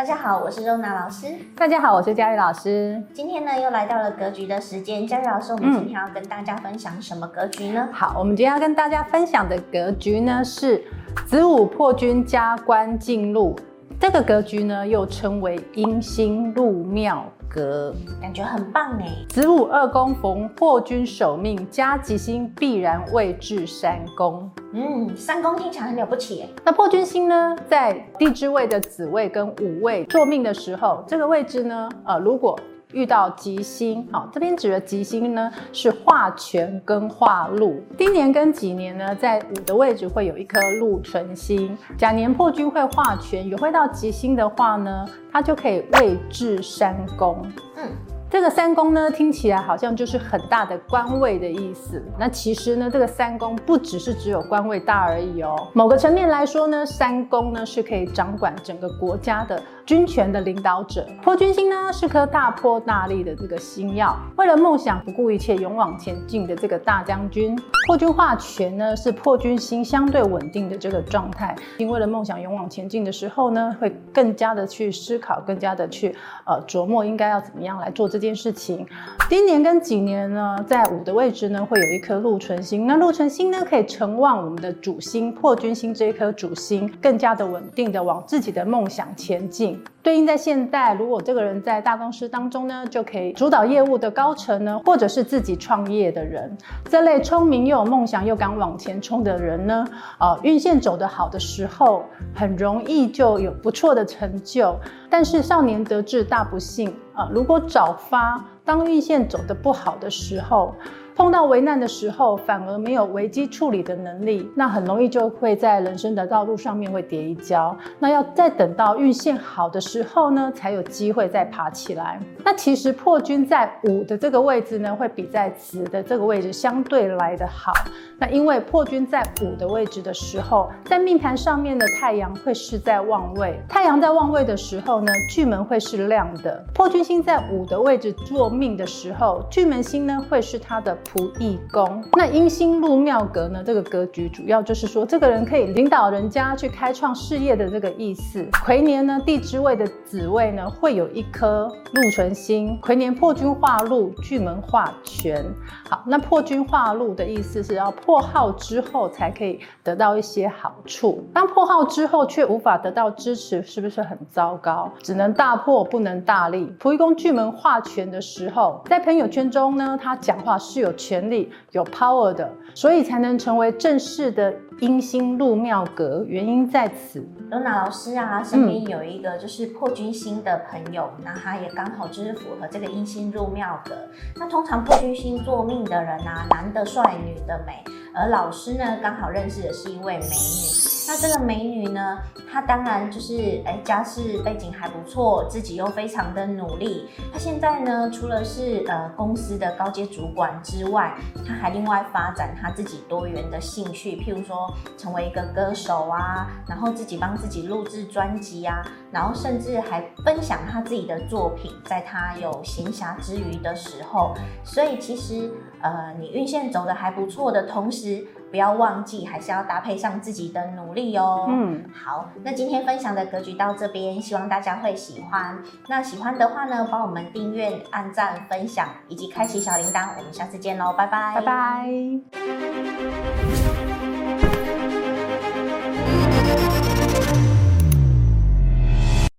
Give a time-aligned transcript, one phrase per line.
[0.00, 1.26] 大家好，我是肉娜老师。
[1.54, 3.02] 大家好，我是佳玉老师。
[3.12, 5.06] 今天呢，又来到了格局的时间。
[5.06, 7.86] 佳玉老师，我们今天要跟大家分享什么格局呢？
[7.86, 10.82] 嗯、好，我们今天要跟大家分享的格局呢是
[11.26, 13.54] 子午破军加官进禄。
[14.00, 19.14] 这个格局呢，又称为阴星入庙格，感觉很棒哎。
[19.28, 24.50] 子午二宫逢破军守命，加吉星必然位置三宫。
[24.72, 26.48] 嗯，三宫听起来很了不起哎。
[26.64, 32.58] 那破军星呢，在地支位的子位跟午位坐命的时候，这个位置呢，呃，如果
[32.92, 37.82] 遇到吉星，好，这边指的吉星呢是化权跟化禄。
[37.96, 41.76] 丁年跟己年呢，在午的位置会有一颗禄存星。
[41.96, 47.40] 甲年破军会化权，也会到吉星的话呢，它就可以位置三宫。
[47.76, 47.88] 嗯。
[48.32, 52.00] 这个三宫呢，听起来好像就是很大的官位的意思。
[52.16, 55.66] 那其实呢，这个三宫不只是只有官位大而已哦。
[55.72, 61.04] 某个层面来说呢，三宫呢是可以掌管整个国家的军权的领导者。
[61.20, 67.60] 破军星呢是颗大破大立的这个星曜，为了梦想不顾一切勇往前进的这个大将军。
[67.88, 71.56] 破军化权呢是破军星相对稳定的这个状态。
[71.76, 76.14] 因为了梦想勇往前进的时候呢，会更加的去思考，更加的去
[76.46, 78.20] 呃琢磨应该要怎么样来做这。
[78.20, 78.86] 件事情，
[79.30, 82.86] 丁年跟己年呢，在五的位置呢，会有一颗禄存星。
[82.86, 89.79] 那禄存星呢，可以承旺我们的主星破军星这一颗主星，更加的稳定的往自己的梦想前进。
[90.02, 99.84] 对应在现代，如果这个人在大公司当中呢，就可以主导业务的高层呢，或者是自己创业的人，这类聪明又有梦想又敢往前冲的人呢，
[100.18, 104.74] 呃，运线走得好的时候，很容易就有不错的成就。
[105.10, 110.74] 但是少年得志大不幸啊，如果早发，当运线走得不好的时候。
[111.20, 117.76] 碰到危难的时候，反而没有危机处理的能力，那很容易就会在人生的道路上面会跌一跤。
[117.98, 122.18] 那要再等到运线好的时候呢，才有机会再爬起来。
[122.42, 127.70] 那其实破军在五的这个位置呢，会比在子的这个位置相对来得好。
[128.18, 136.64] 那因为破军在五的位置的时候，在命盘上面的太阳会是在旺位，太阳在旺位的时候呢，巨门会是亮的。
[136.72, 140.96] 破军星在五的位置坐命的时候，巨门星呢会是他的。
[141.12, 143.64] 仆役宫，那阴星入庙格呢？
[143.66, 148.46] 这个格局主要就是说，这个人可以领导人家去开创事业的这个意思。
[148.64, 152.78] 癸年呢，地支位的子位呢，会有一颗禄存星。
[152.80, 155.44] 癸年破军化禄，巨门化权。
[155.88, 161.24] 好，那破军化禄的意思是要破耗之后才可以得到一些好处。
[161.34, 164.88] 当破耗之后却无法得到支持，是不是很糟糕？
[165.02, 166.72] 只能大破，不能大立。
[166.78, 170.94] 仆役宫巨门化权的时候，在朋友圈中呢，他讲话是有。
[171.00, 177.26] 权力有 power 的，所以才能成为正式的阴星入庙格，原因在此。
[177.50, 183.92] 罗娜老师啊，身边有一个就是破军星的朋友，那、嗯、他也刚好就是符合这个阴星入庙格。
[184.36, 187.82] 那通常破军星做命的人啊，男的帅，女的美，
[188.14, 190.99] 而老师呢，刚好认识的是一位美女。
[191.10, 197.08] 那这个美女呢，她当然就是哎，家世背景还不错，自己又非常的努力。
[197.32, 201.12] 她现在呢，除了是呃公司的高阶主管之外，
[201.44, 214.32] 她还另外发展她自己多元的兴趣，譬如说成为一个歌手啊，然后自己帮自己录制专辑啊，然后甚至还分享她自己的作品，在她有闲暇之余的时候。
[214.62, 215.50] 所以其实
[215.82, 221.46] 呃，你运线走的还不错的同时，不要忘记还是要搭配上自己的努力哦。
[221.48, 221.84] 嗯。
[221.92, 225.62] 好那今天分享的格局到这边希望大家会喜欢。
[225.88, 231.34] 那喜欢的话呢帮我们订阅按赞分享以及开启小铃铛我们下次见喽拜拜。
[231.36, 231.88] 拜拜。